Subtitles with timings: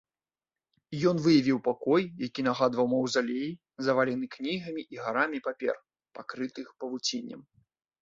[1.11, 3.49] Ён выявіў пакой, які нагадваў маўзалей,
[3.91, 5.75] завалены кнігамі і гарамі папер,
[6.21, 7.41] пакрытых павуціннем.